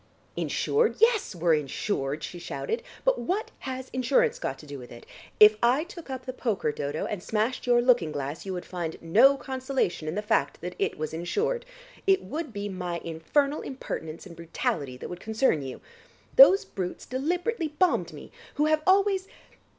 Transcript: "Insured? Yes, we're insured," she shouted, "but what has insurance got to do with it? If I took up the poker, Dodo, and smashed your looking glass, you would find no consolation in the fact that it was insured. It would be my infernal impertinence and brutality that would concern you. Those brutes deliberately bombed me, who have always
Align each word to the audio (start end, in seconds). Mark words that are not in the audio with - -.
"Insured? 0.35 0.95
Yes, 0.97 1.35
we're 1.35 1.53
insured," 1.53 2.23
she 2.23 2.39
shouted, 2.39 2.81
"but 3.05 3.19
what 3.19 3.51
has 3.59 3.91
insurance 3.93 4.39
got 4.39 4.57
to 4.57 4.65
do 4.65 4.79
with 4.79 4.91
it? 4.91 5.05
If 5.39 5.57
I 5.61 5.83
took 5.83 6.09
up 6.09 6.25
the 6.25 6.33
poker, 6.33 6.71
Dodo, 6.71 7.05
and 7.05 7.21
smashed 7.21 7.67
your 7.67 7.83
looking 7.83 8.11
glass, 8.11 8.43
you 8.43 8.51
would 8.53 8.65
find 8.65 8.99
no 8.99 9.37
consolation 9.37 10.07
in 10.07 10.15
the 10.15 10.23
fact 10.23 10.59
that 10.61 10.73
it 10.79 10.97
was 10.97 11.13
insured. 11.13 11.67
It 12.07 12.23
would 12.23 12.51
be 12.51 12.67
my 12.67 12.99
infernal 13.03 13.61
impertinence 13.61 14.25
and 14.25 14.35
brutality 14.35 14.97
that 14.97 15.07
would 15.07 15.19
concern 15.19 15.61
you. 15.61 15.81
Those 16.35 16.65
brutes 16.65 17.05
deliberately 17.05 17.67
bombed 17.67 18.11
me, 18.11 18.31
who 18.55 18.65
have 18.65 18.81
always 18.87 19.27